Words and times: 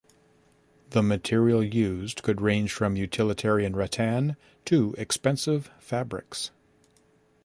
The 0.89 1.03
material 1.03 1.63
used 1.63 2.23
could 2.23 2.41
range 2.41 2.73
from 2.73 2.95
utilitarian 2.95 3.75
rattan 3.75 4.35
to 4.65 4.95
expensive 4.97 5.69
fabrics. 5.77 6.49